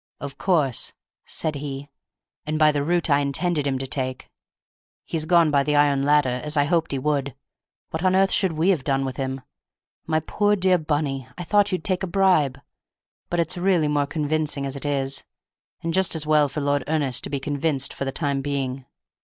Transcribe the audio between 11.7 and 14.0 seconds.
you'd take a bribe! But it's really